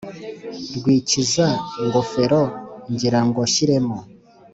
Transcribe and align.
rwikwiza-ngofero 0.77 2.41
ngira 2.93 3.19
ngo 3.27 3.39
nshyiremo 3.47 3.97